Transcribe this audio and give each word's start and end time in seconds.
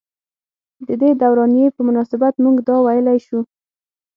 ددې 0.87 1.09
دورانيې 1.21 1.67
پۀ 1.75 1.79
مناسبت 1.87 2.33
مونږدا 2.43 2.75
وئيلی 2.81 3.17
شو۔ 3.25 3.39